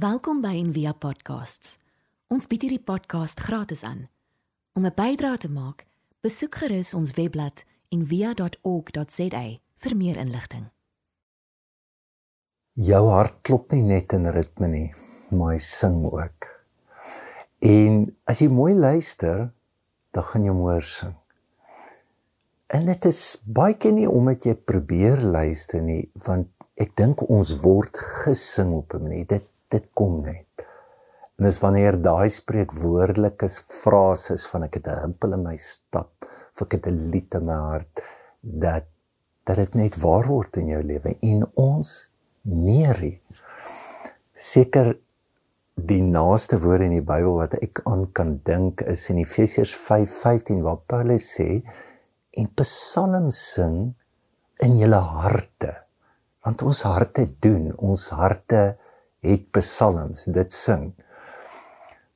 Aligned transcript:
Welkom 0.00 0.38
by 0.40 0.54
Envia 0.56 0.94
Podcasts. 0.96 1.74
Ons 2.32 2.46
bied 2.48 2.62
hierdie 2.64 2.80
podcast 2.80 3.40
gratis 3.44 3.82
aan. 3.84 4.06
Om 4.72 4.86
'n 4.86 4.94
bydrae 4.96 5.36
te 5.36 5.50
maak, 5.50 5.84
besoek 6.24 6.54
gerus 6.56 6.94
ons 6.94 7.10
webblad 7.18 7.64
en 7.92 8.06
via.org.za 8.06 9.42
vir 9.82 9.96
meer 9.96 10.16
inligting. 10.16 10.70
Jou 12.72 13.02
hart 13.08 13.42
klop 13.42 13.72
nie 13.72 13.82
net 13.82 14.12
in 14.12 14.30
ritme 14.32 14.68
nie, 14.68 14.94
maar 15.30 15.52
hy 15.52 15.58
sing 15.58 16.06
ook. 16.06 16.48
En 17.58 18.16
as 18.24 18.40
jy 18.40 18.48
mooi 18.48 18.72
luister, 18.74 19.52
dan 20.12 20.22
gaan 20.22 20.44
jy 20.44 20.52
hoor 20.52 20.82
sing. 20.82 21.14
En 22.66 22.86
dit 22.86 23.04
is 23.04 23.42
baie 23.44 23.74
keer 23.74 23.92
nie 23.92 24.08
omdat 24.08 24.44
jy 24.44 24.54
probeer 24.54 25.20
luister 25.20 25.82
nie, 25.82 26.08
want 26.14 26.48
ek 26.76 26.96
dink 26.96 27.28
ons 27.28 27.52
word 27.60 27.98
gesing 27.98 28.72
op 28.72 28.94
'n 28.94 29.02
manier. 29.02 29.26
Dit 29.26 29.49
dit 29.70 29.86
kom 29.94 30.20
net. 30.24 30.64
En 31.38 31.46
dis 31.48 31.58
wanneer 31.62 31.96
daai 32.04 32.28
spreekwoordelike 32.28 33.48
frases 33.82 34.46
van 34.52 34.66
ek 34.66 34.80
het 34.80 34.86
'n 34.86 35.00
himpel 35.04 35.32
in 35.38 35.44
my 35.44 35.56
stap, 35.56 36.26
of 36.54 36.62
ek 36.66 36.72
het 36.72 36.86
'n 36.86 37.10
lied 37.10 37.34
in 37.34 37.46
my 37.46 37.60
hart 37.70 38.02
dat 38.42 38.86
dat 39.44 39.56
dit 39.56 39.74
net 39.74 39.96
waar 39.96 40.26
word 40.28 40.56
in 40.56 40.68
jou 40.68 40.82
lewe 40.82 41.16
en 41.20 41.46
ons 41.54 42.10
neerie. 42.42 43.20
Seker 44.34 44.98
die 45.74 46.02
naaste 46.02 46.58
woorde 46.60 46.84
in 46.84 46.98
die 46.98 47.06
Bybel 47.06 47.38
wat 47.38 47.56
ek 47.64 47.80
aan 47.88 48.04
kan 48.12 48.40
dink 48.44 48.82
is 48.82 49.08
in 49.12 49.18
Efesiërs 49.22 49.72
5:15 49.88 50.62
waar 50.62 50.80
Paulus 50.86 51.26
sê 51.38 51.62
en 52.36 52.50
psalms 52.60 53.38
sing 53.54 53.94
in 54.60 54.76
julle 54.78 55.00
harte 55.00 55.72
want 56.44 56.62
ons 56.62 56.82
harte 56.82 57.26
doen 57.40 57.70
ons 57.78 58.08
harte 58.16 58.76
het 59.26 59.46
psalms 59.56 60.26
dit 60.32 60.52
sing 60.54 60.90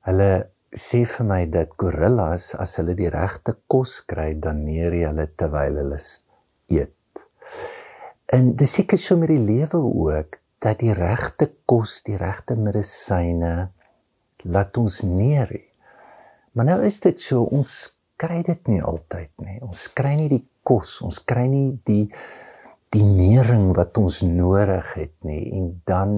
hulle 0.08 0.30
sê 0.74 1.04
vir 1.06 1.26
my 1.26 1.42
dat 1.46 1.76
gorillas 1.78 2.50
as 2.60 2.74
hulle 2.80 2.96
die 2.98 3.10
regte 3.12 3.54
kos 3.70 4.00
kry 4.10 4.32
dan 4.46 4.64
neer 4.66 4.94
hulle 5.04 5.26
terwyl 5.38 5.78
hulle 5.80 6.00
eet. 6.74 7.22
En 8.34 8.54
dis 8.58 8.72
seker 8.80 8.98
so 8.98 9.16
met 9.20 9.30
die 9.30 9.42
lewe 9.42 9.78
ook 9.78 10.40
dat 10.64 10.80
die 10.80 10.94
regte 10.96 11.50
kos, 11.68 12.00
die 12.06 12.18
regte 12.18 12.56
medisyne 12.58 13.70
laat 14.44 14.80
ons 14.80 15.02
neer. 15.06 15.52
Maar 16.52 16.72
nou 16.72 16.80
is 16.88 16.98
dit 17.04 17.20
so 17.20 17.44
ons 17.54 17.70
kry 18.20 18.42
dit 18.46 18.70
nie 18.72 18.80
altyd 18.82 19.30
nie. 19.44 19.60
Ons 19.62 19.86
kry 19.94 20.16
nie 20.18 20.30
die 20.32 20.44
kos, 20.66 20.98
ons 21.06 21.20
kry 21.22 21.46
nie 21.50 21.68
die 21.86 22.08
die 22.94 23.02
nering 23.02 23.72
wat 23.74 23.96
ons 23.98 24.20
nodig 24.22 24.92
het 24.94 25.14
nie 25.26 25.48
en 25.58 25.70
dan 25.86 26.12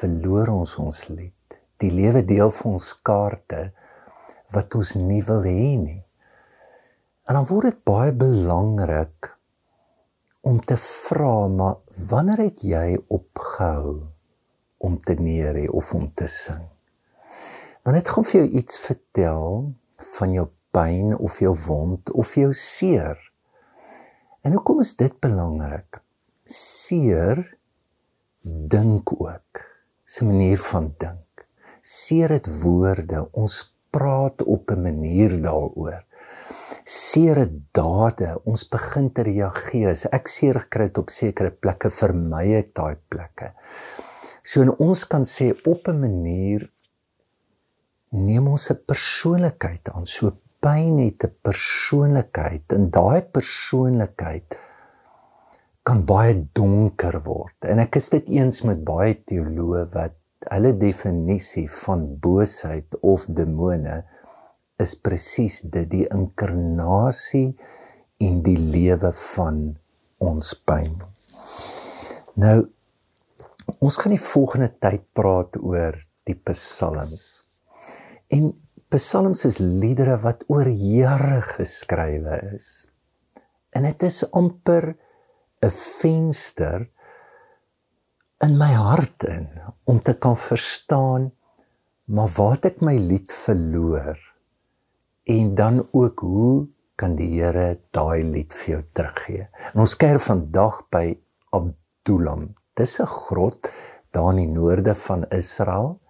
verloor 0.00 0.50
ons 0.58 0.76
ons 0.82 1.08
lied 1.08 1.36
die 1.82 1.92
lewe 1.92 2.22
deel 2.24 2.50
vir 2.54 2.70
ons 2.70 2.88
kaarte 3.04 3.62
wat 4.54 4.76
ons 4.78 4.94
nie 5.00 5.22
wil 5.26 5.44
hê 5.44 5.76
nie. 5.80 6.02
En 7.26 7.36
dan 7.36 7.48
word 7.48 7.72
dit 7.72 7.80
baie 7.88 8.14
belangrik 8.14 9.32
om 10.46 10.60
te 10.62 10.78
vra 10.80 11.48
maar 11.52 11.80
wanneer 12.10 12.46
het 12.46 12.62
jy 12.64 12.96
opgehou 13.12 13.96
om 14.86 14.96
te 15.02 15.16
neer 15.18 15.64
of 15.74 15.92
om 15.96 16.06
te 16.08 16.28
sing? 16.30 16.62
Want 17.84 17.98
dit 17.98 18.08
gaan 18.14 18.26
vir 18.30 18.40
jou 18.40 18.48
iets 18.62 18.80
vertel 18.82 19.50
van 20.16 20.36
jou 20.38 20.48
pyn 20.76 21.14
of 21.16 21.40
jou 21.42 21.54
wond 21.66 22.12
of 22.12 22.34
jou 22.38 22.50
seer. 22.56 23.18
En 24.46 24.54
hoekom 24.54 24.82
is 24.84 24.94
dit 24.98 25.14
belangrik? 25.20 26.00
Seer 26.46 27.42
dink 28.42 29.10
ook. 29.18 29.65
'n 30.06 30.26
manier 30.26 30.58
van 30.58 30.94
dink. 30.98 31.46
Seer 31.82 32.28
dit 32.28 32.48
woorde. 32.62 33.28
Ons 33.32 33.74
praat 33.90 34.42
op 34.42 34.70
'n 34.70 34.82
manier 34.82 35.42
daaroor. 35.42 36.04
Seer 36.84 37.34
dit 37.34 37.56
dade. 37.72 38.40
Ons 38.44 38.68
begin 38.68 39.12
te 39.12 39.22
reageer. 39.22 39.88
As 39.90 40.06
ek 40.06 40.28
seer 40.28 40.60
gekry 40.60 40.84
het 40.84 40.98
op 40.98 41.10
sekere 41.10 41.50
plekke 41.50 41.90
vermy 41.90 42.54
ek 42.54 42.74
daai 42.74 42.96
plekke. 43.08 43.52
So 44.42 44.62
en 44.62 44.70
ons 44.78 45.06
kan 45.06 45.24
sê 45.24 45.50
op 45.64 45.88
'n 45.88 46.00
manier 46.00 46.70
neem 48.10 48.48
ons 48.48 48.70
'n 48.70 48.78
persoonlikheid 48.86 49.90
aan. 49.90 50.06
So 50.06 50.30
pyn 50.60 50.98
het 50.98 51.24
'n 51.24 51.34
persoonlikheid. 51.42 52.72
En 52.72 52.90
daai 52.90 53.22
persoonlikheid 53.22 54.58
kan 55.86 56.02
baie 56.06 56.34
donker 56.56 57.20
word 57.22 57.68
en 57.70 57.78
ek 57.82 58.00
is 58.00 58.10
dit 58.10 58.30
eens 58.40 58.62
met 58.66 58.82
baie 58.86 59.14
teoloë 59.28 59.84
wat 59.94 60.16
hulle 60.50 60.72
definisie 60.78 61.66
van 61.84 62.06
boosheid 62.22 62.98
of 63.06 63.26
demone 63.30 64.00
is 64.82 64.94
presies 64.98 65.62
dit 65.62 65.88
die 65.92 66.04
inkarnasie 66.12 67.54
in 68.22 68.42
die 68.44 68.58
lewe 68.58 69.10
van 69.36 69.60
ons 70.22 70.52
pyn. 70.68 70.98
Nou 72.40 72.66
ons 73.82 73.96
gaan 74.00 74.14
die 74.14 74.22
volgende 74.22 74.68
tyd 74.82 75.02
praat 75.16 75.56
oor 75.60 75.96
die 76.28 76.36
psalms. 76.48 77.46
En 78.32 78.52
psalms 78.92 79.44
is 79.48 79.58
liedere 79.60 80.16
wat 80.22 80.44
oor 80.52 80.68
jare 80.68 81.40
geskrywe 81.56 82.38
is. 82.54 82.86
En 83.76 83.84
dit 83.88 84.06
is 84.06 84.22
amper 84.36 84.94
'n 85.66 85.74
venster 86.00 86.86
in 88.46 88.56
my 88.58 88.72
hart 88.72 89.24
in 89.24 89.48
om 89.84 90.02
te 90.02 90.14
kan 90.14 90.36
verstaan 90.36 91.32
maar 92.06 92.30
waar 92.36 92.54
het 92.54 92.66
ek 92.72 92.80
my 92.80 92.96
lied 92.96 93.32
verloor 93.32 94.18
en 95.26 95.54
dan 95.54 95.88
ook 95.90 96.20
hoe 96.20 96.66
kan 96.96 97.16
die 97.18 97.28
Here 97.34 97.76
daai 97.96 98.24
lied 98.24 98.54
vir 98.56 98.72
jou 98.72 98.82
teruggee. 98.96 99.46
En 99.74 99.82
ons 99.84 99.96
kuier 100.00 100.20
vandag 100.22 100.80
by 100.94 101.04
Abdullam. 101.56 102.54
Dis 102.78 103.00
'n 103.00 103.06
grot 103.06 103.70
daar 104.12 104.30
in 104.30 104.42
die 104.44 104.52
noorde 104.54 104.94
van 104.94 105.28
Israel. 105.30 106.00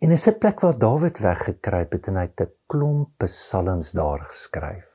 En 0.00 0.10
is 0.10 0.26
'n 0.26 0.38
plek 0.38 0.60
waar 0.60 0.78
Dawid 0.78 1.18
weggekruip 1.18 1.92
het 1.92 2.06
en 2.08 2.16
hy 2.16 2.26
het 2.26 2.40
'n 2.40 2.52
klomp 2.66 3.10
psalms 3.18 3.92
daar 3.92 4.20
geskryf. 4.20 4.89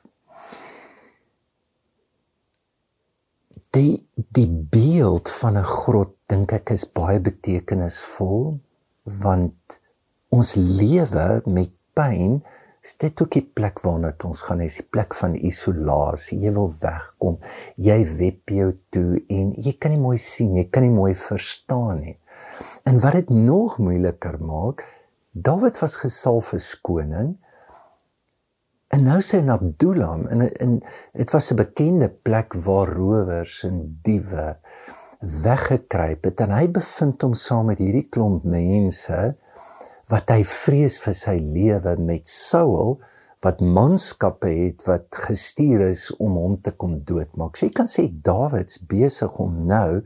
Die 3.75 4.07
die 4.15 4.47
beeld 4.47 5.29
van 5.39 5.57
'n 5.59 5.67
grot 5.67 6.11
dink 6.31 6.53
ek 6.55 6.69
is 6.71 6.85
baie 6.97 7.19
betekenisvol 7.19 8.43
want 9.23 9.79
ons 10.37 10.51
lewe 10.55 11.25
met 11.57 11.73
pyn 11.99 12.37
is 12.85 12.93
dit 13.03 13.21
ook 13.21 13.33
die 13.35 13.43
plek 13.59 13.81
waarna 13.83 14.13
ons 14.29 14.45
gaan 14.47 14.61
is 14.61 14.77
die 14.79 14.87
plek 14.95 15.17
van 15.21 15.35
isolasie 15.35 16.39
jy 16.45 16.53
wil 16.55 16.71
wegkom 16.85 17.35
jy 17.89 17.99
wep 18.21 18.55
jou 18.59 18.71
toe 18.95 19.19
en 19.39 19.51
jy 19.67 19.73
kan 19.73 19.91
nie 19.91 20.03
mooi 20.07 20.17
sien 20.23 20.55
jy 20.55 20.67
kan 20.71 20.87
nie 20.87 20.95
mooi 20.95 21.13
verstaan 21.27 21.99
nie. 21.99 22.17
En 22.87 23.03
wat 23.03 23.19
dit 23.19 23.29
nog 23.29 23.77
moeiliker 23.77 24.39
maak 24.39 24.87
Dawid 25.35 25.81
was 25.83 25.99
gesalf 25.99 26.53
as 26.53 26.71
koning 26.79 27.35
en 28.95 29.07
nou 29.09 29.17
sê 29.23 29.41
hy 29.41 29.45
na 29.47 29.57
Abdullam 29.59 30.27
en 30.31 30.45
en 30.47 30.75
dit 31.19 31.33
was 31.35 31.51
'n 31.51 31.59
bekende 31.61 32.09
plek 32.27 32.55
waar 32.67 32.91
rowers 32.99 33.63
en 33.69 33.79
diewe 34.07 34.47
weggekruip 35.43 36.23
het 36.29 36.41
en 36.45 36.51
hy 36.51 36.67
bevind 36.79 37.21
hom 37.21 37.33
saam 37.33 37.65
met 37.71 37.81
hierdie 37.83 38.07
klomp 38.09 38.43
mense 38.43 39.19
wat 40.13 40.29
hy 40.29 40.43
vrees 40.43 40.97
vir 41.01 41.15
sy 41.17 41.37
lewe 41.41 41.95
met 41.97 42.29
Saul 42.29 42.97
wat 43.45 43.61
manskappe 43.61 44.49
het 44.49 44.85
wat 44.89 45.07
gestuur 45.27 45.87
is 45.89 46.07
om 46.17 46.37
hom 46.39 46.55
te 46.61 46.71
kom 46.71 46.97
doodmaak. 47.05 47.57
So 47.57 47.67
jy 47.67 47.73
kan 47.77 47.89
sê 47.89 48.07
Dawids 48.09 48.79
besig 48.89 49.39
om 49.41 49.65
nou 49.69 50.01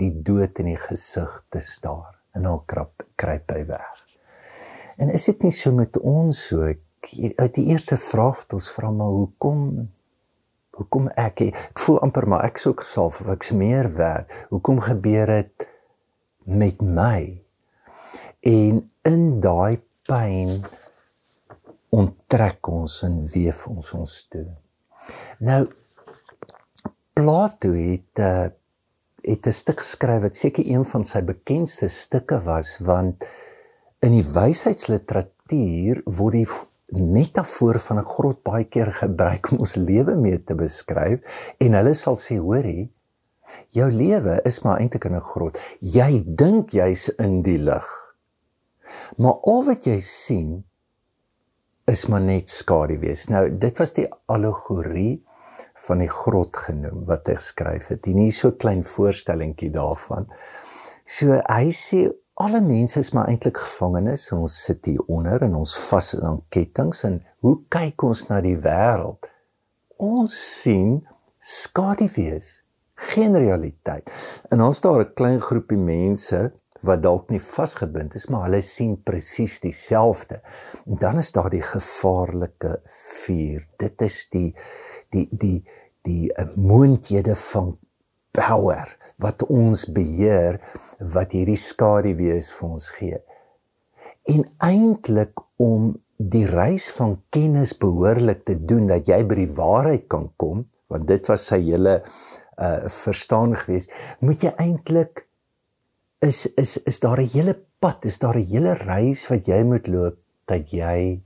die 0.00 0.12
dood 0.24 0.60
in 0.62 0.70
die 0.72 0.80
gesig 0.80 1.34
te 1.52 1.60
staar 1.60 2.14
en 2.36 2.46
al 2.48 2.62
krap 2.70 3.04
kruip 3.20 3.52
hy 3.52 3.64
weg. 3.68 4.06
En 5.00 5.12
is 5.12 5.26
dit 5.28 5.44
nie 5.44 5.52
so 5.56 5.72
met 5.76 5.96
ons 5.98 6.36
so 6.50 6.68
uit 7.36 7.54
die 7.54 7.66
eerste 7.72 7.96
vraag 7.96 8.42
wat 8.42 8.52
ons 8.58 8.68
vra 8.70 8.90
maar 8.90 9.14
hoekom 9.14 9.90
hoekom 10.80 11.08
ek 11.20 11.42
ek 11.46 11.82
voel 11.84 11.98
amper 12.04 12.26
maar 12.28 12.44
ek 12.46 12.60
soek 12.60 12.84
self 12.86 13.20
of 13.20 13.28
ek's 13.34 13.52
meer 13.52 13.88
werd. 13.96 14.32
Hoekom 14.52 14.80
gebeur 14.80 15.26
dit 15.26 15.68
met 16.44 16.80
my? 16.80 17.40
En 18.40 18.80
in 19.08 19.24
daai 19.44 19.82
pyn 20.08 20.62
onttrek 21.90 22.68
ons 22.70 23.02
en 23.04 23.20
weef 23.34 23.66
ons 23.68 23.92
ons 23.98 24.14
toe. 24.32 24.46
Nou 25.44 25.66
Plato 27.20 27.74
het 27.74 28.22
uh, 28.22 28.48
het 29.20 29.46
'n 29.46 29.52
stuk 29.52 29.80
geskryf 29.80 30.22
wat 30.22 30.36
seker 30.36 30.64
een 30.64 30.84
van 30.84 31.04
sy 31.04 31.20
bekendste 31.22 31.88
stukke 31.88 32.40
was 32.44 32.78
want 32.78 33.26
in 34.00 34.12
die 34.16 34.24
wysheidsliteratuur 34.24 36.00
word 36.04 36.32
die 36.32 36.48
metafoor 36.92 37.78
van 37.78 37.98
'n 37.98 38.10
grot 38.14 38.42
baie 38.42 38.64
keer 38.64 38.92
gebruik 38.92 39.52
om 39.52 39.58
ons 39.58 39.76
lewe 39.76 40.16
mee 40.16 40.44
te 40.44 40.54
beskryf 40.54 41.20
en 41.58 41.74
hulle 41.74 41.94
sal 41.94 42.16
sê 42.16 42.38
hoorie 42.38 42.90
jou 43.68 43.90
lewe 43.90 44.40
is 44.44 44.62
maar 44.62 44.80
eintlik 44.80 45.04
in 45.04 45.16
'n 45.16 45.28
grot 45.32 45.58
jy 45.80 46.22
dink 46.26 46.70
jy's 46.70 47.08
in 47.18 47.42
die 47.42 47.58
lig 47.58 48.10
Maar 49.16 49.40
al 49.52 49.64
wat 49.68 49.86
jy 49.88 49.98
sien 50.04 50.52
is 51.90 52.06
maar 52.10 52.22
net 52.22 52.50
skaduwees. 52.52 53.26
Nou 53.32 53.46
dit 53.50 53.82
was 53.82 53.94
die 53.96 54.06
allegorie 54.30 55.20
van 55.86 56.02
die 56.04 56.10
grot 56.12 56.56
genoem 56.66 57.04
wat 57.08 57.28
hy 57.28 57.36
geskryf 57.38 57.90
het. 57.94 58.06
Hier 58.06 58.26
is 58.26 58.38
so 58.38 58.50
'n 58.50 58.60
klein 58.62 58.82
voorstellingkie 58.84 59.70
daarvan. 59.70 60.28
So 61.04 61.40
hy 61.48 61.70
sê 61.72 62.10
alle 62.40 62.60
mense 62.64 62.98
is 62.98 63.10
maar 63.12 63.28
eintlik 63.28 63.58
gevangenes 63.60 64.30
en 64.32 64.44
ons 64.46 64.54
sit 64.64 64.86
hier 64.88 65.02
onder 65.12 65.42
en 65.44 65.58
ons 65.58 65.74
vas 65.90 66.06
aan 66.24 66.38
kettinge 66.54 67.02
en 67.08 67.18
hoe 67.44 67.58
kyk 67.72 68.04
ons 68.08 68.22
na 68.30 68.38
die 68.44 68.56
wêreld? 68.64 69.28
Ons 70.00 70.36
sien 70.62 71.02
skaduwees, 71.40 72.48
geen 73.12 73.36
realiteit. 73.36 74.08
En 74.48 74.64
ons 74.64 74.80
daar 74.80 75.04
'n 75.04 75.14
klein 75.20 75.40
groepie 75.40 75.80
mense 75.80 76.40
wat 76.80 77.02
dalk 77.02 77.28
nie 77.28 77.42
vasgebind 77.42 78.14
is, 78.14 78.26
maar 78.28 78.48
hulle 78.48 78.60
sien 78.60 78.96
presies 79.02 79.60
dieselfde. 79.60 80.40
En 80.86 80.96
dan 80.96 81.18
is 81.18 81.32
daar 81.32 81.50
die 81.50 81.62
gevaarlike 81.62 82.80
vuur. 82.86 83.68
Dit 83.76 84.02
is 84.02 84.28
die 84.30 84.54
die 85.10 85.28
die 85.30 85.64
die, 86.02 86.32
die 86.32 86.56
moontlikhede 86.56 87.36
van 87.36 87.76
power 88.32 88.96
wat 89.18 89.42
ons 89.46 89.84
beheer 89.92 90.60
wat 91.00 91.32
hierdie 91.32 91.58
skaduwees 91.58 92.50
vir 92.52 92.68
ons 92.68 92.90
gee. 92.96 93.18
En 94.28 94.44
eintlik 94.58 95.40
om 95.60 95.94
die 96.20 96.44
reis 96.46 96.90
van 96.92 97.16
kennis 97.32 97.72
behoorlik 97.80 98.44
te 98.44 98.56
doen 98.58 98.86
dat 98.90 99.08
jy 99.08 99.22
by 99.24 99.38
die 99.40 99.52
waarheid 99.56 100.06
kan 100.12 100.28
kom, 100.36 100.66
want 100.92 101.08
dit 101.08 101.30
was 101.30 101.46
sy 101.48 101.60
hele 101.64 102.00
uh 102.60 102.90
verstaan 102.92 103.54
gewees, 103.56 103.88
moet 104.20 104.42
jy 104.44 104.52
eintlik 104.60 105.24
is 106.20 106.44
is 106.60 106.76
is 106.84 107.00
daar 107.00 107.20
'n 107.20 107.32
hele 107.32 107.56
pad, 107.80 108.04
is 108.04 108.18
daar 108.18 108.36
'n 108.36 108.50
hele 108.52 108.74
reis 108.74 109.28
wat 109.28 109.48
jy 109.48 109.62
moet 109.64 109.88
loop 109.88 110.18
dat 110.44 110.68
jy 110.72 111.22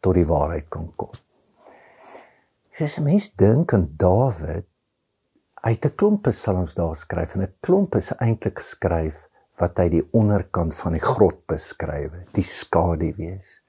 tot 0.00 0.14
die 0.14 0.26
waarheid 0.26 0.68
kan 0.68 0.92
kom. 0.96 1.12
Dis 2.78 2.98
mens 2.98 3.30
dink 3.34 3.72
aan 3.74 3.88
Dawid 3.96 4.67
Hy 5.68 5.74
het 5.74 5.84
'n 5.84 5.96
klomp 6.00 6.22
psalms 6.24 6.74
daar 6.78 6.94
geskryf 6.94 7.34
en 7.34 7.42
'n 7.44 7.54
klomp 7.60 7.94
is 7.94 8.06
eintlik 8.24 8.56
geskryf 8.56 9.16
wat 9.60 9.76
hy 9.76 9.88
die 9.92 10.08
onderkant 10.16 10.74
van 10.74 10.94
die 10.96 11.02
grot 11.04 11.42
beskryf, 11.46 12.12
die 12.32 12.42
skadu 12.42 13.12
wees. 13.18 13.60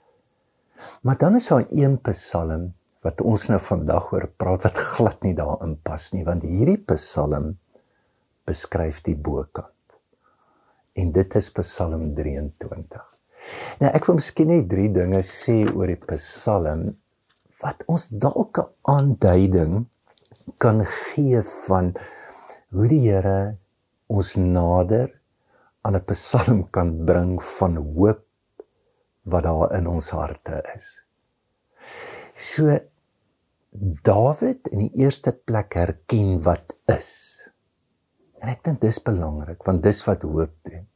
Maar 1.04 1.18
dan 1.18 1.36
is 1.36 1.48
daar 1.48 1.66
een 1.68 1.98
psalm 2.08 2.74
wat 3.04 3.22
ons 3.22 3.48
nou 3.50 3.60
vandag 3.60 4.14
oor 4.14 4.28
praat 4.38 4.64
wat 4.64 4.78
glad 4.94 5.22
nie 5.28 5.34
daarin 5.36 5.76
pas 5.84 6.14
nie, 6.14 6.24
want 6.24 6.48
hierdie 6.48 6.80
psalm 6.88 7.58
beskryf 8.46 9.04
die 9.04 9.18
bokant. 9.18 10.00
En 10.96 11.12
dit 11.12 11.36
is 11.36 11.52
Psalm 11.52 12.16
23. 12.16 13.04
Nou 13.80 13.92
ek 13.92 14.06
wil 14.06 14.16
miskien 14.16 14.48
net 14.48 14.70
drie 14.70 14.90
dinge 14.90 15.20
sê 15.20 15.68
oor 15.76 15.88
die 15.88 16.16
psalm 16.16 16.96
wat 17.60 17.84
ons 17.88 18.08
dalk 18.08 18.58
'n 18.58 18.72
aanduiding 18.88 19.90
kan 20.58 20.86
gee 20.86 21.42
van 21.68 21.94
hoe 22.72 22.88
die 22.88 23.02
Here 23.06 23.58
ons 24.08 24.36
nader 24.36 25.12
aan 25.82 25.96
'n 25.96 26.06
psalm 26.12 26.70
kan 26.70 27.06
bring 27.06 27.38
van 27.44 27.78
hoop 27.78 28.26
wat 29.24 29.44
daar 29.44 29.76
in 29.78 29.88
ons 29.88 30.10
harte 30.10 30.64
is. 30.76 31.06
So 32.36 32.80
Dawid 34.02 34.68
in 34.74 34.80
die 34.88 35.06
eerste 35.06 35.32
plek 35.32 35.76
herken 35.78 36.40
wat 36.42 36.74
is. 36.90 37.12
En 38.42 38.50
ek 38.50 38.64
dink 38.66 38.82
dis 38.82 38.98
belangrik 39.06 39.62
want 39.68 39.84
dis 39.86 40.02
wat 40.08 40.26
hoop 40.26 40.56
doen. 40.66 40.89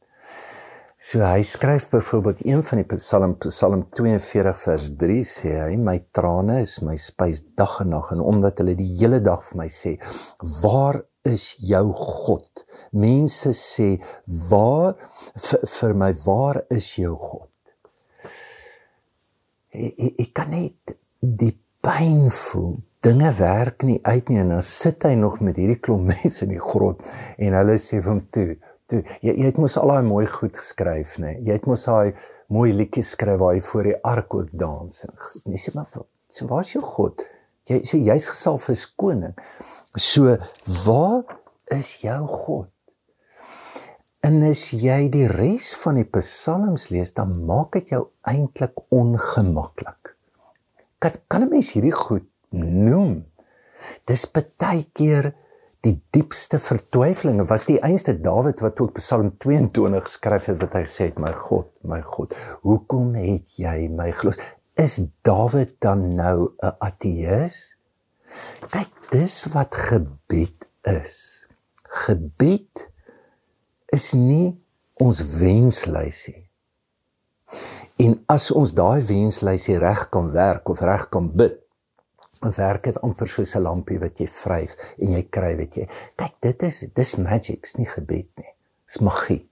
So 1.04 1.20
hy 1.20 1.42
skryf 1.44 1.90
byvoorbeeld 1.92 2.46
een 2.46 2.62
van 2.64 2.80
die 2.80 2.86
Psalm 2.96 3.34
Psalm 3.38 3.82
42 3.92 4.60
vers 4.62 4.86
3 5.02 5.24
sê 5.28 5.50
hy 5.58 5.74
my 5.76 5.98
trane 6.16 6.62
is 6.64 6.78
my 6.80 6.94
spys 6.96 7.42
dag 7.60 7.74
en 7.82 7.92
nag 7.92 8.08
en 8.14 8.22
omdat 8.24 8.62
hulle 8.62 8.72
die 8.78 8.88
hele 9.02 9.18
dag 9.20 9.42
vir 9.44 9.60
my 9.60 9.66
sê 9.68 9.92
waar 10.62 11.02
is 11.28 11.44
jou 11.60 11.92
God? 11.92 12.64
Mense 12.96 13.52
sê 13.52 13.90
waar 14.48 14.96
vir, 15.44 15.68
vir 15.76 15.94
my 16.06 16.10
waar 16.24 16.62
is 16.72 16.88
jou 16.96 17.12
God? 17.20 17.52
Ek, 19.76 20.08
ek 20.08 20.32
kan 20.32 20.54
net 20.56 20.96
die 21.20 21.52
pyn 21.84 22.30
voel. 22.32 22.78
Dinge 23.04 23.28
werk 23.36 23.84
nie 23.84 24.00
uit 24.08 24.32
nie 24.32 24.40
en 24.40 24.56
dan 24.56 24.64
sit 24.64 25.04
hy 25.04 25.18
nog 25.20 25.42
met 25.44 25.60
hierdie 25.60 25.82
klomp 25.84 26.08
mense 26.14 26.46
in 26.48 26.56
die 26.56 26.68
grot 26.72 27.04
en 27.36 27.60
hulle 27.60 27.76
sê 27.76 28.00
vir 28.00 28.16
hom 28.16 28.24
toe 28.32 28.54
Toe 28.90 29.00
jy 29.24 29.32
jy 29.32 29.46
het 29.48 29.60
mos 29.60 29.76
al 29.80 29.94
daai 29.94 30.06
mooi 30.06 30.26
goed 30.28 30.56
geskryf 30.60 31.16
nê. 31.18 31.36
Nee. 31.36 31.44
Jy 31.48 31.58
het 31.58 31.68
mos 31.70 31.86
daai 31.88 32.12
mooi 32.52 32.72
liedjies 32.72 33.14
skryf 33.16 33.40
waar 33.40 33.54
jy 33.56 33.62
voor 33.64 33.88
die 33.90 33.96
ark 34.02 34.34
ook 34.34 34.50
dans 34.52 35.04
en 35.06 35.14
nee 35.44 35.60
sê 35.60 35.72
maar 35.74 35.88
so 36.28 36.50
waar's 36.50 36.74
jou 36.74 36.82
God? 36.84 37.24
Jy 37.70 37.80
sê 37.88 38.00
jy's 38.04 38.28
gesalf 38.28 38.68
as 38.68 38.84
koning. 39.00 39.32
So 39.96 40.36
waar 40.84 41.24
is 41.72 41.94
jou 42.02 42.20
God? 42.28 42.68
En 44.24 44.40
as 44.44 44.70
jy 44.72 45.10
die 45.12 45.26
res 45.28 45.74
van 45.82 45.98
die 46.00 46.06
psalms 46.08 46.88
lees, 46.88 47.10
dan 47.12 47.34
maak 47.44 47.74
dit 47.76 47.90
jou 47.92 48.06
eintlik 48.24 48.80
ongemaklik. 48.92 50.14
Kan 50.98 51.18
kan 51.28 51.42
'n 51.44 51.50
mens 51.50 51.72
hierdie 51.72 51.92
goed 51.92 52.24
noem? 52.50 53.24
Dis 54.08 54.24
baie 54.32 54.84
keer 54.92 55.34
die 55.84 55.98
diepste 56.16 56.58
vertwyfelinge 56.62 57.44
was 57.50 57.66
die 57.68 57.80
einste 57.84 58.14
Dawid 58.16 58.62
wat 58.64 58.80
ook 58.80 58.96
Psalm 58.96 59.34
22 59.38 60.06
geskryf 60.06 60.48
het 60.48 60.60
wat 60.62 60.76
hy 60.78 60.84
sê 60.88 61.10
het 61.10 61.18
my 61.20 61.32
God 61.36 61.68
my 61.84 62.00
God 62.00 62.32
hoekom 62.64 63.12
het 63.18 63.58
jy 63.60 63.88
my 63.92 64.08
gelos? 64.16 64.40
Is 64.80 64.96
Dawid 65.26 65.76
dan 65.84 66.14
nou 66.16 66.54
'n 66.62 66.72
ateïs? 66.80 67.76
Kyk 68.72 68.90
dis 69.12 69.36
wat 69.52 69.74
gebed 69.74 70.66
is. 70.88 71.46
Gebed 72.06 72.88
is 73.92 74.12
nie 74.12 74.56
ons 74.94 75.20
wenslysie. 75.38 76.48
En 77.96 78.16
as 78.26 78.50
ons 78.50 78.72
daai 78.74 79.04
wenslysie 79.06 79.78
reg 79.78 80.08
kan 80.10 80.32
werk 80.32 80.68
of 80.68 80.80
reg 80.80 81.08
kan 81.08 81.30
bid 81.30 81.60
werk 82.56 82.84
dit 82.84 83.00
amper 83.06 83.28
soos 83.28 83.54
'n 83.56 83.62
lampie 83.62 83.98
wat 83.98 84.20
jy 84.20 84.26
vryf 84.26 84.76
en 84.98 85.12
jy 85.16 85.22
kry 85.30 85.56
weet 85.56 85.76
jy. 85.76 85.88
Kyk 86.16 86.34
dit 86.40 86.62
is 86.62 86.78
dis 86.94 87.16
magics 87.16 87.76
nie 87.78 87.86
gebed 87.86 88.28
nie. 88.36 88.52
Dis 88.86 89.00
magie. 89.00 89.48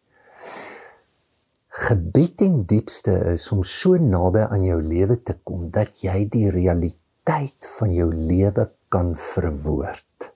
Gebed 1.72 2.42
in 2.44 2.64
diepste 2.68 3.12
is 3.32 3.48
om 3.52 3.62
so 3.62 3.96
naby 3.96 4.44
aan 4.44 4.64
jou 4.64 4.80
lewe 4.80 5.16
te 5.22 5.38
kom 5.44 5.70
dat 5.70 6.02
jy 6.04 6.28
die 6.28 6.50
realiteit 6.50 7.68
van 7.78 7.94
jou 7.94 8.10
lewe 8.12 8.70
kan 8.88 9.14
verwoord. 9.16 10.32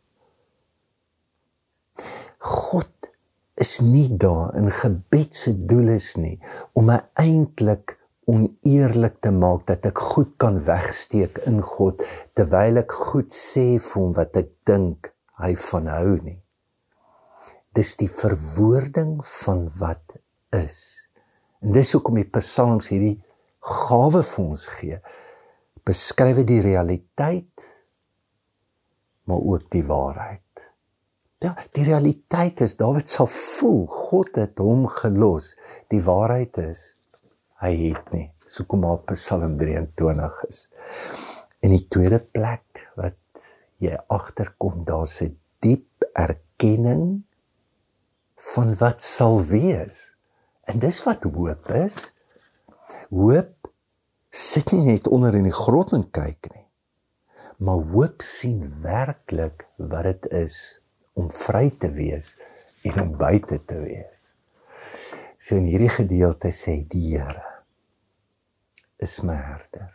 God 2.39 3.11
is 3.57 3.81
nie 3.81 4.09
daar 4.17 4.55
in 4.57 4.71
gebed 4.71 5.35
se 5.35 5.53
doel 5.67 5.89
is 5.97 6.15
nie 6.17 6.37
om 6.73 6.89
my 6.91 6.99
eintlik 7.21 7.96
oneerlik 8.27 9.21
te 9.23 9.31
maak 9.31 9.67
dat 9.71 9.87
ek 9.87 10.01
goed 10.13 10.33
kan 10.43 10.59
wegsteek 10.67 11.39
in 11.47 11.61
God 11.63 12.03
terwyl 12.35 12.81
ek 12.83 12.95
goed 13.11 13.31
sê 13.35 13.77
vir 13.79 14.01
hom 14.01 14.17
wat 14.17 14.39
ek 14.41 14.51
dink 14.67 15.13
hy 15.43 15.53
van 15.69 15.91
hou 15.93 16.17
nie. 16.25 16.41
Dis 17.77 17.95
die 18.01 18.11
verwoording 18.11 19.21
van 19.45 19.67
wat 19.79 20.17
is. 20.57 21.07
En 21.63 21.77
dis 21.77 21.93
hoekom 21.95 22.19
die 22.19 22.29
psalms 22.39 22.91
hierdie 22.91 23.19
gawe 23.67 24.23
vir 24.25 24.43
ons 24.43 24.67
gee. 24.79 24.99
Beskryf 25.87 26.43
die 26.49 26.63
realiteit 26.65 27.73
maar 29.27 29.43
ook 29.43 29.71
die 29.75 29.85
waarheid. 29.87 30.43
Ja, 31.43 31.53
die 31.75 31.85
realiteit 31.85 32.63
is 32.65 32.77
Dawid 32.79 33.11
sal 33.11 33.29
voel 33.31 33.85
God 33.91 34.39
het 34.39 34.59
hom 34.63 34.87
gelos. 34.91 35.53
Die 35.93 36.01
waarheid 36.03 36.59
is 36.63 36.96
hy 37.63 37.73
het 37.91 38.11
nie. 38.13 38.29
So 38.47 38.67
kom 38.69 38.85
maar 38.85 39.03
Psalm 39.13 39.57
23 39.59 40.43
is. 40.49 40.67
In 41.65 41.75
die 41.75 41.87
tweede 41.91 42.21
plek 42.21 42.85
wat 42.99 43.19
jy 43.83 43.97
agterkom, 44.13 44.85
daar's 44.85 45.21
'n 45.23 45.37
diep 45.61 46.07
erkenning 46.15 47.25
van 48.37 48.75
wat 48.77 49.03
sal 49.03 49.43
wees. 49.45 50.17
En 50.65 50.79
dis 50.79 51.03
wat 51.03 51.23
hoop 51.23 51.71
is. 51.71 52.13
Hoop 53.11 53.73
sit 54.31 54.73
nie 54.73 54.93
net 54.93 55.09
onder 55.09 55.35
in 55.35 55.49
die 55.49 55.59
grot 55.65 55.93
en 55.93 56.11
kyk 56.11 56.51
nie. 56.55 56.67
Maar 57.59 57.81
hoop 57.93 58.23
sien 58.23 58.67
werklik 58.83 59.67
wat 59.77 60.03
dit 60.03 60.27
is 60.45 60.81
om 61.13 61.31
vry 61.31 61.71
te 61.71 61.91
wees 61.91 62.37
en 62.83 63.01
om 63.01 63.17
buite 63.17 63.65
te 63.65 63.79
wees. 63.81 64.26
So 65.47 65.55
in 65.55 65.69
hierdie 65.71 65.93
gedeelte 65.95 66.51
sê 66.51 66.81
die 66.91 67.13
Here 67.13 67.45
is 68.99 69.23
my 69.23 69.37
herder. 69.39 69.93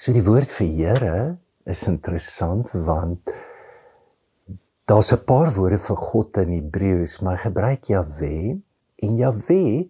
So 0.00 0.14
die 0.16 0.24
woord 0.24 0.48
vir 0.56 0.72
Here 0.72 1.20
is 1.68 1.84
interessant 1.90 2.72
want 2.72 3.28
daar's 4.88 5.12
'n 5.12 5.24
paar 5.26 5.52
woorde 5.52 5.78
vir 5.78 5.96
God 5.96 6.38
in 6.38 6.56
Hebreëus, 6.56 7.20
maar 7.20 7.38
gebruik 7.44 7.92
Jahwe 7.92 8.62
En 9.00 9.16
Jahwe, 9.16 9.88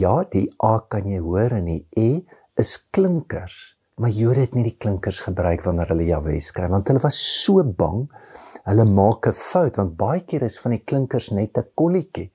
ja, 0.00 0.14
die 0.32 0.46
A 0.64 0.78
kan 0.88 1.08
jy 1.08 1.20
hoor 1.20 1.52
in 1.58 1.68
die 1.68 1.82
E 1.96 2.22
is 2.60 2.72
klinkers, 2.92 3.76
maar 4.00 4.12
Jode 4.16 4.46
het 4.46 4.54
nie 4.56 4.64
die 4.64 4.78
klinkers 4.80 5.20
gebruik 5.26 5.64
wanneer 5.66 5.92
hulle 5.92 6.08
Jahwe 6.08 6.38
skryf 6.40 6.72
want 6.72 6.88
hulle 6.88 7.02
was 7.04 7.18
so 7.20 7.60
bang 7.64 8.06
hulle 8.68 8.86
maak 8.88 9.28
'n 9.28 9.36
fout 9.36 9.76
want 9.80 9.96
baie 10.00 10.22
keer 10.24 10.46
is 10.48 10.56
van 10.62 10.72
die 10.76 10.84
klinkers 10.84 11.30
net 11.36 11.58
'n 11.58 11.68
kolletjie. 11.76 12.30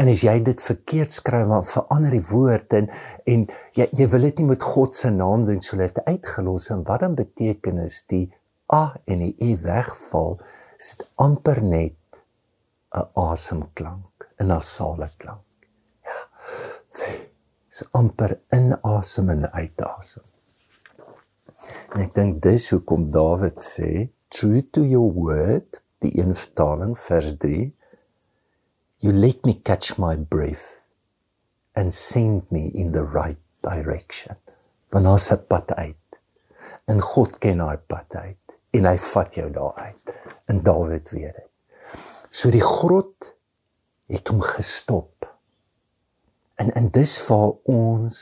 En 0.00 0.08
as 0.08 0.22
jy 0.24 0.38
dit 0.44 0.60
verkeerd 0.60 1.12
skryf, 1.12 1.48
dan 1.48 1.64
verander 1.68 2.14
die 2.16 2.26
woord 2.30 2.72
en 2.78 2.88
en 3.28 3.44
jy 3.76 3.88
jy 3.98 4.06
wil 4.14 4.26
dit 4.28 4.38
nie 4.40 4.48
met 4.54 4.64
God 4.64 4.96
se 4.96 5.10
naam 5.12 5.44
doen 5.48 5.60
so 5.64 5.76
dit 5.76 5.98
uitgelos 6.06 6.70
en 6.72 6.84
wat 6.88 7.04
dan 7.04 7.16
beteken 7.18 7.82
is 7.84 8.00
die 8.12 8.24
a 8.72 8.96
en 9.04 9.20
die 9.20 9.34
e 9.38 9.52
wegval, 9.60 10.38
is 10.80 10.96
dit 10.96 11.08
amper 11.20 11.60
net 11.62 12.22
'n 12.96 13.06
asemklank, 13.20 14.28
'n 14.40 14.46
nasale 14.46 15.10
klank. 15.16 15.68
Ja. 16.04 16.20
Dis 17.68 17.84
amper 17.92 18.40
inasem 18.52 19.30
en 19.30 19.52
uitasem. 19.52 20.24
En 21.94 22.00
ek 22.00 22.14
dink 22.14 22.42
dis 22.42 22.70
hoekom 22.70 23.10
Dawid 23.10 23.60
sê, 23.60 24.10
"True 24.28 24.62
to 24.70 24.82
your 24.84 25.12
word," 25.12 25.80
die 25.98 26.12
een 26.18 26.34
vertaling 26.34 26.98
vers 26.98 27.36
3, 27.38 27.76
"You 29.02 29.12
let 29.12 29.44
me 29.44 29.54
catch 29.66 29.98
my 29.98 30.14
breath 30.16 30.82
and 31.74 31.92
send 31.92 32.50
me 32.50 32.70
in 32.70 32.92
the 32.92 33.02
right 33.02 33.40
direction." 33.60 34.36
Want 34.94 35.06
ons 35.06 35.28
het 35.28 35.48
pad 35.48 35.74
uit. 35.74 36.20
En 36.86 37.00
God 37.00 37.38
ken 37.42 37.58
daai 37.58 37.78
pad 37.90 38.14
uit 38.14 38.38
en 38.78 38.86
hy 38.86 38.96
vat 38.96 39.34
jou 39.34 39.48
daar 39.50 39.74
uit. 39.74 40.14
En 40.46 40.62
Dawid 40.62 41.10
weet 41.10 41.34
dit. 41.34 41.48
So 42.30 42.50
die 42.54 42.62
grot 42.62 43.32
het 44.12 44.28
hom 44.28 44.40
gestop. 44.40 45.26
En 46.60 46.70
en 46.78 46.88
dis 46.94 47.16
waar 47.26 47.50
ons 47.68 48.20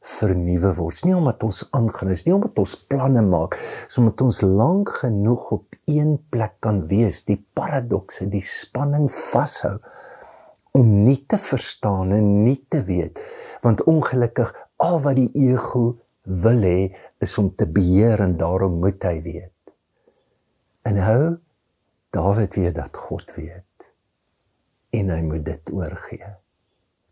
vernuwe 0.00 0.70
word. 0.78 1.02
Nie 1.04 1.16
omdat 1.16 1.42
ons 1.44 1.64
aangaan, 1.76 2.12
is 2.14 2.22
nie 2.24 2.34
omdat 2.34 2.58
ons 2.62 2.76
planne 2.88 3.22
maak, 3.26 3.58
is 3.88 3.98
omdat 4.00 4.22
ons 4.24 4.40
lank 4.46 4.94
genoeg 5.02 5.50
op 5.58 5.76
een 5.90 6.14
plek 6.32 6.56
kan 6.64 6.80
wees, 6.88 7.20
die 7.28 7.36
paradokse, 7.58 8.28
die 8.32 8.44
spanning 8.44 9.10
vashou 9.12 9.76
om 10.76 11.02
nie 11.04 11.18
te 11.26 11.38
verstaan 11.38 12.12
en 12.12 12.42
nie 12.44 12.58
te 12.68 12.82
weet. 12.84 13.20
Want 13.64 13.84
ongelukkig 13.84 14.52
al 14.76 15.00
wat 15.04 15.16
die 15.16 15.30
ego 15.34 15.98
wil 16.22 16.62
hê 16.62 16.90
is 17.18 17.38
om 17.38 17.54
te 17.54 17.66
beheer 17.66 18.20
en 18.20 18.36
daarom 18.36 18.78
moet 18.80 19.02
hy 19.02 19.16
weet. 19.22 19.74
En 20.82 21.00
hou 21.04 21.38
Dawid 22.10 22.54
weet 22.58 22.74
dat 22.74 22.96
God 22.96 23.34
weet 23.36 23.64
en 24.90 25.10
hy 25.14 25.20
moet 25.22 25.44
dit 25.46 25.70
oorgee. 25.70 26.30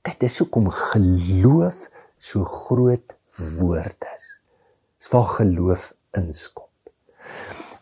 Kyk, 0.02 0.16
dis 0.24 0.38
hoekom 0.42 0.66
geloof 0.74 1.84
so 2.18 2.42
groot 2.42 3.14
woord 3.38 4.06
is. 4.14 4.24
Dis 4.98 5.10
waar 5.12 5.28
geloof 5.36 5.92
inskop. 6.18 6.90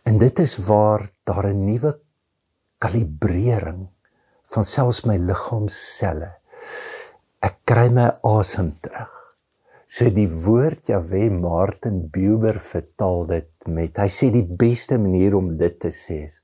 En 0.05 0.21
dit 0.21 0.43
is 0.45 0.57
waar 0.69 1.09
daar 1.25 1.49
'n 1.49 1.65
nuwe 1.65 1.97
kalibrering 2.79 3.89
van 4.57 4.65
selfs 4.65 5.05
my 5.05 5.19
liggaamsselle. 5.21 6.31
Ek 7.45 7.61
kry 7.69 7.91
my 7.93 8.09
asem 8.25 8.73
terug. 8.81 9.13
So 9.87 10.09
die 10.11 10.27
woord 10.27 10.89
Jahwe 10.91 11.29
Martin 11.31 12.01
Buber 12.11 12.57
vertaal 12.59 13.29
dit 13.31 13.69
met 13.71 14.01
hy 14.03 14.09
sê 14.11 14.33
die 14.35 14.43
beste 14.43 14.99
manier 14.99 15.37
om 15.39 15.53
dit 15.61 15.77
te 15.79 15.93
sê 15.95 16.25
is 16.25 16.41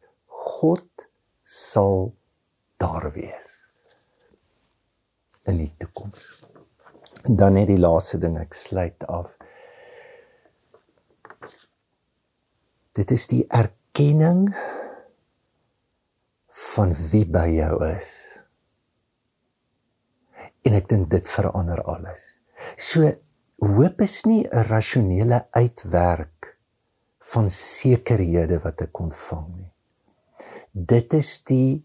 God 0.52 1.06
sal 1.42 2.12
daar 2.78 3.08
wees 3.16 3.50
in 5.50 5.58
die 5.58 5.72
toekoms. 5.80 6.28
En 7.26 7.38
dan 7.38 7.58
net 7.58 7.70
die 7.72 7.80
laaste 7.80 8.20
ding 8.22 8.36
ek 8.38 8.54
sluit 8.54 9.08
af. 9.10 9.34
Dit 12.94 13.10
is 13.14 13.26
die 13.30 13.42
erkenning 13.50 14.46
van 16.74 16.94
wie 17.10 17.24
by 17.28 17.48
jou 17.52 17.74
is. 17.86 18.10
En 20.66 20.76
ek 20.78 20.88
dink 20.88 21.10
dit 21.10 21.28
verander 21.28 21.82
alles. 21.90 22.40
So 22.76 23.08
hoop 23.62 24.00
is 24.00 24.22
nie 24.24 24.44
'n 24.46 24.66
rasionele 24.68 25.46
uitwerk 25.50 26.56
van 27.32 27.50
sekerhede 27.50 28.58
wat 28.62 28.82
ek 28.82 29.00
ontvang 29.00 29.48
nie. 29.56 29.72
Dit 30.72 31.14
is 31.14 31.42
die 31.44 31.84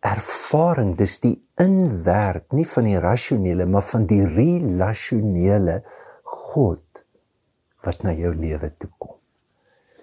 ervaring, 0.00 0.96
dis 0.96 1.20
die 1.20 1.36
inwerk 1.62 2.52
nie 2.52 2.66
van 2.66 2.84
die 2.84 2.98
rasionele 2.98 3.66
maar 3.66 3.86
van 3.86 4.06
die 4.06 4.24
relasionele 4.26 5.82
God 6.22 7.04
wat 7.82 8.02
na 8.02 8.12
jou 8.12 8.34
lewe 8.34 8.70
toe. 8.78 8.90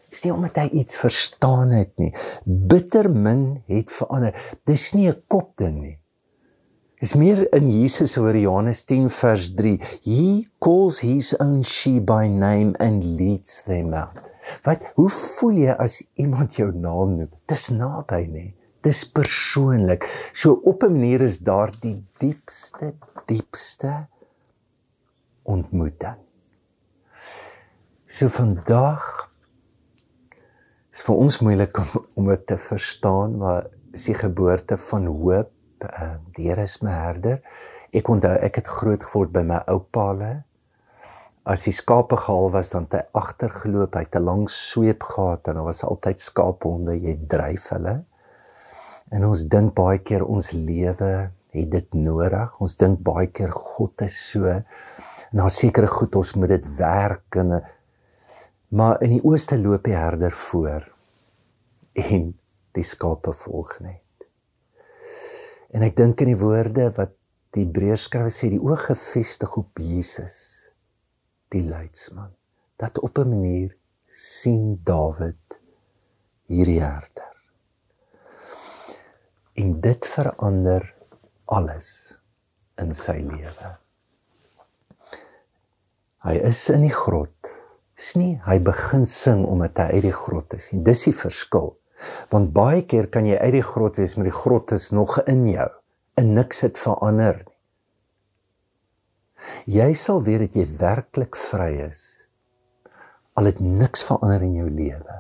Dis 0.10 0.24
nie 0.26 0.34
omdat 0.34 0.58
hy 0.58 0.68
iets 0.82 0.98
verstaan 0.98 1.72
het 1.76 1.94
nie. 2.02 2.12
Bitter 2.46 3.10
min 3.10 3.64
het 3.70 3.92
verander. 3.94 4.36
Dis 4.66 4.92
nie 4.94 5.10
'n 5.10 5.22
kop 5.28 5.58
ding 5.58 5.82
nie. 5.82 6.00
Is 7.00 7.14
meer 7.16 7.48
in 7.56 7.70
Jesus 7.72 8.18
oor 8.18 8.36
Johannes 8.36 8.84
10 8.84 9.10
vers 9.10 9.54
3. 9.56 9.80
He 10.04 10.48
calls 10.60 11.00
his 11.00 11.32
own 11.40 11.64
sheep 11.64 12.06
by 12.06 12.28
name 12.28 12.76
and 12.80 13.04
leads 13.04 13.64
them 13.64 13.94
out. 13.94 14.34
Wat 14.64 14.92
hoe 14.96 15.10
voel 15.10 15.62
jy 15.64 15.76
as 15.80 16.04
iemand 16.16 16.56
jou 16.56 16.72
naam 16.76 17.16
noem? 17.16 17.30
Dis 17.48 17.70
naby 17.70 18.26
nê. 18.28 18.54
Dis 18.82 19.06
persoonlik. 19.12 20.04
So 20.34 20.60
op 20.64 20.84
'n 20.84 20.92
manier 20.92 21.22
is 21.22 21.40
daar 21.40 21.72
die 21.80 22.04
diepste 22.20 22.94
diepste 23.26 24.08
ontmoeting. 25.44 26.18
So 28.06 28.28
vandag 28.28 29.29
is 31.00 31.06
vir 31.08 31.16
ons 31.16 31.38
moeilik 31.40 31.80
om 31.80 31.92
om 32.20 32.26
dit 32.28 32.42
te 32.52 32.58
verstaan, 32.60 33.38
maar 33.40 33.70
is 33.96 34.10
die 34.10 34.18
geboorte 34.20 34.76
van 34.90 35.08
hoop 35.08 35.86
uh, 35.88 36.18
die 36.36 36.50
Here 36.50 36.66
is 36.68 36.82
my 36.84 36.92
herder. 36.92 37.40
Ek 37.96 38.10
onthou 38.12 38.34
ek 38.44 38.60
het 38.60 38.68
groot 38.68 39.06
geword 39.08 39.32
by 39.32 39.46
my 39.48 39.62
oupa 39.72 40.10
hulle. 40.10 40.32
As 41.48 41.64
die 41.64 41.74
skape 41.74 42.20
gehaal 42.20 42.52
was 42.52 42.74
dan 42.74 42.90
het 42.90 42.98
hy 42.98 43.22
agtergeloop, 43.22 43.96
hy 43.96 44.04
het 44.04 44.20
'n 44.20 44.26
lang 44.28 44.44
sweep 44.52 45.08
gehad 45.14 45.48
en 45.48 45.62
daar 45.62 45.70
was 45.70 45.86
altyd 45.88 46.20
skaaphonde, 46.20 47.00
jy 47.00 47.16
dryf 47.32 47.70
hulle. 47.78 47.96
En 49.16 49.26
ons 49.26 49.48
dink 49.56 49.74
baie 49.80 50.04
keer 50.04 50.28
ons 50.28 50.52
lewe 50.52 51.32
het 51.56 51.72
dit 51.72 51.94
nodig. 51.94 52.60
Ons 52.60 52.76
dink 52.76 53.00
baie 53.00 53.28
keer 53.32 53.56
God 53.56 54.02
is 54.02 54.20
so 54.32 54.46
en 54.52 54.66
daar 55.32 55.50
sekerre 55.50 55.88
goed 55.88 56.16
ons 56.16 56.36
moet 56.36 56.50
dit 56.50 56.76
werk 56.76 57.36
en 57.40 57.62
maar 58.70 59.02
in 59.02 59.16
die 59.16 59.24
ooste 59.26 59.58
loop 59.58 59.84
die 59.84 59.98
herder 59.98 60.32
voor 60.32 60.86
en 61.94 62.32
die 62.78 62.86
skape 62.86 63.34
volg 63.34 63.80
net. 63.82 64.28
En 65.74 65.86
ek 65.86 65.98
dink 65.98 66.22
in 66.22 66.32
die 66.34 66.40
woorde 66.40 66.90
wat 66.98 67.16
die 67.58 67.66
Hebreërs 67.66 68.06
skrywer 68.08 68.34
sê, 68.34 68.52
die 68.54 68.62
oog 68.62 68.86
gefestig 68.92 69.56
op 69.58 69.82
Jesus, 69.82 70.70
die 71.54 71.64
leidsman, 71.66 72.32
dat 72.78 73.02
op 73.02 73.18
'n 73.18 73.30
manier 73.30 73.76
sien 74.08 74.80
Dawid 74.84 75.60
hierdie 76.46 76.82
herder. 76.82 77.34
En 79.54 79.82
dit 79.82 80.06
verander 80.06 80.96
alles 81.46 82.18
in 82.78 82.94
sy 82.94 83.20
lewe. 83.22 83.78
Hy 86.24 86.36
is 86.50 86.70
in 86.70 86.82
die 86.82 86.94
grot. 86.94 87.59
Dis 88.00 88.14
nie 88.16 88.38
hy 88.46 88.56
begin 88.64 89.04
sing 89.10 89.44
omdat 89.44 89.82
hy 89.84 90.00
uit 90.00 90.06
die 90.08 90.16
grot 90.16 90.56
is 90.56 90.70
nie. 90.72 90.82
Dis 90.88 91.04
die 91.10 91.16
verskil. 91.16 91.74
Want 92.32 92.54
baie 92.56 92.86
keer 92.88 93.10
kan 93.12 93.28
jy 93.28 93.36
uit 93.36 93.58
die 93.58 93.66
grot 93.66 94.00
wees, 94.00 94.16
maar 94.16 94.30
die 94.30 94.36
grot 94.36 94.72
is 94.72 94.88
nog 94.96 95.18
in 95.28 95.44
jou 95.52 95.68
en 96.20 96.32
niks 96.36 96.64
het 96.64 96.80
verander 96.80 97.42
nie. 97.44 97.56
Jy 99.80 99.92
sal 99.96 100.24
weet 100.24 100.48
dat 100.48 100.56
jy 100.60 100.66
werklik 100.80 101.36
vry 101.40 101.74
is 101.86 102.20
al 103.40 103.48
het 103.48 103.60
niks 103.64 104.04
verander 104.04 104.44
in 104.44 104.56
jou 104.60 104.68
lewe. 104.68 105.18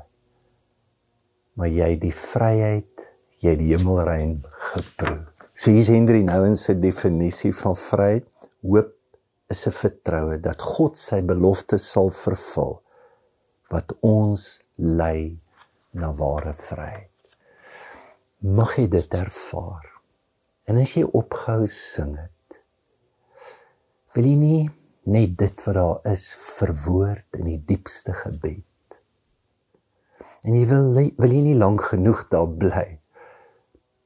Maar 1.55 1.69
jy 1.71 1.89
die 2.01 2.11
vryheid, 2.15 3.05
jy 3.39 3.53
die 3.59 3.69
hemelrein 3.71 4.41
geproe. 4.73 5.21
So 5.55 5.71
hier's 5.71 5.87
Henry 5.91 6.19
Nouwen 6.27 6.57
se 6.59 6.75
definisie 6.75 7.53
van 7.55 7.77
vryheid. 7.79 8.27
Hoop 8.63 8.91
is 9.49 9.65
'n 9.67 9.75
vertroue 9.83 10.37
dat 10.39 10.61
God 10.61 10.97
sy 10.97 11.21
beloftes 11.25 11.91
sal 11.91 12.09
vervul 12.13 12.75
wat 13.73 13.93
ons 14.01 14.61
lei 14.77 15.39
na 15.91 16.11
ware 16.13 16.53
vryheid. 16.53 17.09
Mag 18.39 18.75
jy 18.77 18.87
dit 18.87 19.13
ervaar. 19.13 19.85
En 20.69 20.77
as 20.77 20.93
jy 20.93 21.03
opgehou 21.03 21.65
sing 21.65 22.15
dit, 22.15 22.59
wil 24.13 24.25
jy 24.25 24.35
nie 24.37 24.69
net 25.09 25.37
dit 25.37 25.65
wat 25.65 25.75
daar 25.75 26.11
is 26.13 26.29
verwoord 26.37 27.39
in 27.41 27.45
die 27.49 27.61
diepste 27.71 28.13
gebed. 28.13 28.65
En 30.45 30.53
jy 30.53 30.65
wil 30.69 30.93
wil 30.93 31.33
jy 31.33 31.41
nie 31.49 31.57
lank 31.57 31.89
genoeg 31.89 32.27
daar 32.29 32.47
bly 32.47 32.99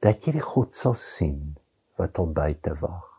dat 0.04 0.24
jy 0.24 0.38
die 0.38 0.44
God 0.44 0.74
sal 0.76 0.96
sien 0.96 1.54
wat 2.00 2.18
al 2.18 2.32
buite 2.32 2.74
wag. 2.80 3.13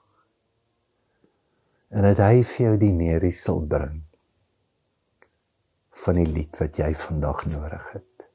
En 1.96 2.04
dat 2.04 2.20
hy 2.20 2.42
vir 2.44 2.66
jou 2.66 2.76
die 2.80 2.92
neerie 2.92 3.32
sal 3.32 3.62
bring 3.72 4.02
van 6.04 6.18
die 6.20 6.28
lied 6.28 6.58
wat 6.60 6.76
jy 6.82 6.90
vandag 7.00 7.46
nodig 7.48 7.86
het. 7.94 8.26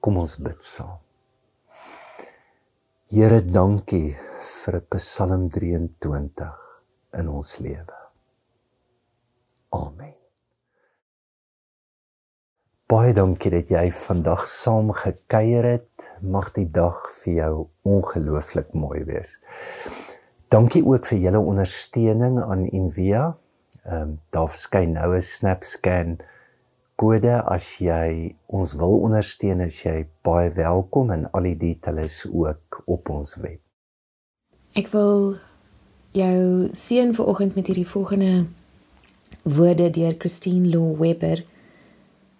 Kom 0.00 0.16
ons 0.22 0.38
bid 0.40 0.64
saam. 0.64 0.96
Here, 3.12 3.42
dankie 3.44 4.14
vir 4.62 4.80
Psalm 4.94 5.48
23 5.52 6.48
in 7.20 7.28
ons 7.28 7.52
lewe. 7.60 7.98
Amen. 9.76 10.14
Baie 12.90 13.12
dankie 13.14 13.52
dat 13.52 13.70
jy 13.70 13.84
vandag 13.94 14.46
saam 14.50 14.94
gekuier 14.96 15.68
het. 15.76 16.08
Mag 16.24 16.54
die 16.56 16.66
dag 16.66 17.04
vir 17.20 17.34
jou 17.36 17.52
ongelooflik 17.86 18.72
mooi 18.72 19.04
wees. 19.06 19.36
Dankie 20.50 20.82
ook 20.82 21.06
vir 21.06 21.18
julle 21.22 21.38
ondersteuning 21.38 22.40
aan 22.42 22.66
Envia. 22.66 23.36
Ehm 23.84 24.02
um, 24.02 24.20
daar 24.34 24.48
verskyn 24.50 24.92
nou 24.92 25.14
'n 25.14 25.22
SnapScan 25.22 26.18
kode 26.94 27.42
as 27.42 27.78
jy 27.78 28.34
ons 28.46 28.72
wil 28.72 28.98
ondersteun, 29.00 29.60
as 29.60 29.82
jy 29.82 30.08
baie 30.26 30.50
welkom 30.50 31.10
en 31.10 31.30
al 31.30 31.46
die 31.48 31.56
details 31.56 32.26
ook 32.32 32.82
op 32.84 33.08
ons 33.08 33.36
web. 33.40 33.60
Ek 34.74 34.90
wil 34.92 35.36
jou 36.12 36.68
seën 36.72 37.14
vir 37.14 37.26
oggend 37.26 37.54
met 37.54 37.66
hierdie 37.66 37.88
volgende 37.88 38.46
woorde 39.42 39.90
deur 39.90 40.14
Christine 40.18 40.68
Law 40.68 40.98
Webber 40.98 41.44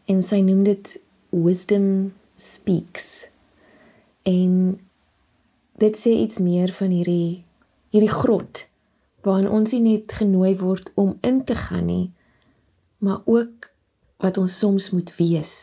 en 0.06 0.22
sy 0.22 0.40
noem 0.40 0.64
dit 0.66 1.00
wisdom 1.30 2.12
speaks 2.34 3.30
en 4.22 4.80
dit 5.78 5.96
sê 5.96 6.10
iets 6.26 6.42
meer 6.42 6.74
van 6.74 6.90
hierdie 6.90 7.44
hierdie 7.90 8.12
grot 8.12 8.66
waarin 9.26 9.50
ons 9.50 9.72
nie 9.74 9.82
net 9.84 10.12
genooi 10.20 10.54
word 10.62 10.92
om 11.00 11.16
in 11.26 11.42
te 11.44 11.56
gaan 11.66 11.86
nie 11.90 12.12
maar 13.04 13.22
ook 13.24 13.70
wat 14.20 14.38
ons 14.40 14.58
soms 14.58 14.90
moet 14.96 15.14
wees 15.20 15.54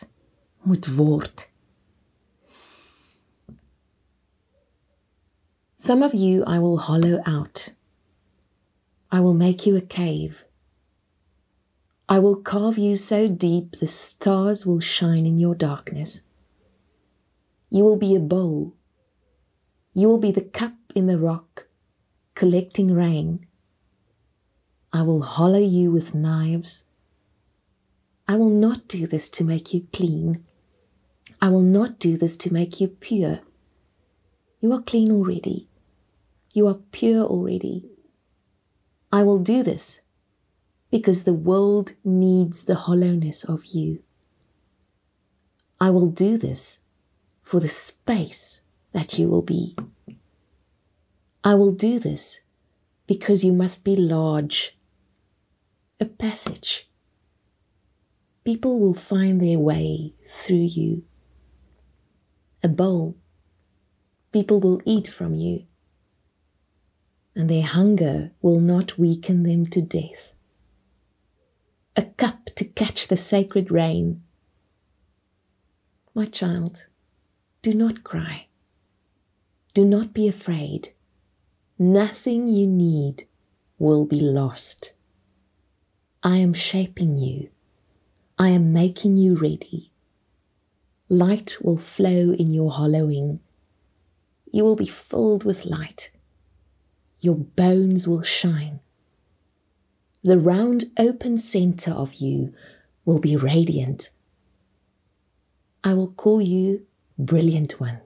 moet 0.62 0.90
word 0.96 1.46
Some 5.78 6.02
of 6.02 6.12
you 6.12 6.42
I 6.42 6.58
will 6.58 6.78
hollow 6.88 7.20
out 7.24 7.72
I 9.10 9.20
will 9.20 9.34
make 9.34 9.64
you 9.64 9.76
a 9.76 9.80
cave 9.80 10.48
I 12.10 12.18
will 12.20 12.36
carve 12.36 12.78
you 12.78 12.96
so 12.96 13.28
deep 13.28 13.72
the 13.72 13.86
stars 13.86 14.64
will 14.64 14.80
shine 14.80 15.26
in 15.26 15.36
your 15.36 15.54
darkness. 15.54 16.22
You 17.68 17.84
will 17.84 17.98
be 17.98 18.16
a 18.16 18.20
bowl. 18.20 18.74
You 19.92 20.08
will 20.08 20.18
be 20.18 20.32
the 20.32 20.40
cup 20.40 20.72
in 20.94 21.06
the 21.06 21.18
rock, 21.18 21.67
collecting 22.38 22.94
rain. 22.94 23.44
I 24.92 25.02
will 25.02 25.22
hollow 25.22 25.58
you 25.58 25.90
with 25.90 26.14
knives. 26.14 26.84
I 28.28 28.36
will 28.36 28.48
not 28.48 28.86
do 28.86 29.08
this 29.08 29.28
to 29.30 29.44
make 29.44 29.74
you 29.74 29.88
clean. 29.92 30.44
I 31.42 31.48
will 31.48 31.62
not 31.62 31.98
do 31.98 32.16
this 32.16 32.36
to 32.36 32.52
make 32.52 32.80
you 32.80 32.86
pure. 32.86 33.40
You 34.60 34.72
are 34.72 34.82
clean 34.82 35.10
already. 35.10 35.66
You 36.54 36.68
are 36.68 36.78
pure 36.92 37.24
already. 37.24 37.84
I 39.10 39.24
will 39.24 39.40
do 39.40 39.64
this 39.64 40.02
because 40.92 41.24
the 41.24 41.40
world 41.50 41.94
needs 42.04 42.62
the 42.62 42.76
hollowness 42.86 43.42
of 43.42 43.64
you. 43.64 44.04
I 45.80 45.90
will 45.90 46.06
do 46.06 46.38
this 46.38 46.78
for 47.42 47.58
the 47.58 47.66
space 47.66 48.62
that 48.92 49.18
you 49.18 49.26
will 49.26 49.42
be. 49.42 49.74
I 51.44 51.54
will 51.54 51.72
do 51.72 51.98
this 51.98 52.40
because 53.06 53.44
you 53.44 53.52
must 53.52 53.84
be 53.84 53.96
large, 53.96 54.76
a 56.00 56.04
passage. 56.04 56.88
People 58.44 58.80
will 58.80 58.94
find 58.94 59.40
their 59.40 59.58
way 59.58 60.14
through 60.28 60.68
you. 60.78 61.04
A 62.62 62.68
bowl. 62.68 63.16
People 64.32 64.60
will 64.60 64.80
eat 64.84 65.08
from 65.08 65.34
you, 65.34 65.66
and 67.34 67.48
their 67.48 67.62
hunger 67.62 68.32
will 68.42 68.60
not 68.60 68.98
weaken 68.98 69.44
them 69.44 69.66
to 69.66 69.80
death 69.80 70.34
a 71.98 72.04
cup 72.16 72.44
to 72.54 72.64
catch 72.64 73.08
the 73.08 73.16
sacred 73.16 73.72
rain. 73.72 74.22
My 76.14 76.26
child, 76.26 76.86
do 77.60 77.74
not 77.74 78.04
cry. 78.04 78.46
Do 79.74 79.84
not 79.84 80.14
be 80.14 80.28
afraid. 80.28 80.92
Nothing 81.78 82.48
you 82.48 82.66
need 82.66 83.24
will 83.78 84.04
be 84.04 84.20
lost. 84.20 84.94
I 86.22 86.38
am 86.38 86.52
shaping 86.52 87.18
you. 87.18 87.50
I 88.38 88.48
am 88.48 88.72
making 88.72 89.16
you 89.16 89.34
ready. 89.36 89.92
Light 91.08 91.56
will 91.62 91.76
flow 91.76 92.32
in 92.32 92.50
your 92.50 92.72
hollowing. 92.72 93.40
You 94.50 94.64
will 94.64 94.76
be 94.76 94.86
filled 94.86 95.44
with 95.44 95.64
light. 95.64 96.10
Your 97.20 97.36
bones 97.36 98.08
will 98.08 98.22
shine 98.22 98.80
the 100.22 100.38
round 100.38 100.84
open 100.98 101.36
center 101.36 101.92
of 101.92 102.16
you 102.16 102.52
will 103.04 103.20
be 103.20 103.36
radiant. 103.36 104.10
I 105.84 105.94
will 105.94 106.12
call 106.12 106.42
you 106.42 106.86
brilliant 107.16 107.80
one. 107.80 108.00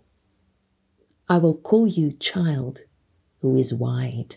I 1.28 1.38
will 1.38 1.56
call 1.56 1.87
you 1.87 2.12
child 2.12 2.80
who 3.42 3.59
is 3.59 3.74
wide. 3.74 4.37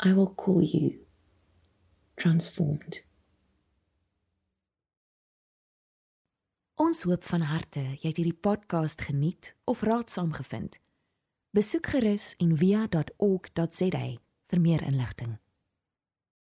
I 0.00 0.12
will 0.12 0.34
call 0.34 0.62
you 0.62 0.98
transformed. 2.16 3.04
Ons 6.74 7.02
hoop 7.02 7.24
van 7.24 7.42
harte 7.50 7.82
jy 7.82 8.10
het 8.10 8.18
hierdie 8.20 8.38
podcast 8.38 9.02
geniet 9.06 9.54
of 9.66 9.82
raadsaam 9.86 10.32
gevind. 10.34 10.78
Besoek 11.54 11.90
gerus 11.94 12.34
en 12.38 12.54
via.ok.za 12.58 14.06
vir 14.48 14.60
meer 14.62 14.82
inligting. 14.86 15.38